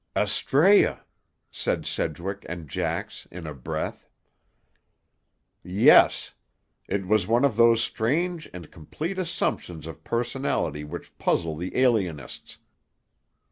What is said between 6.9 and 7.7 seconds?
was one of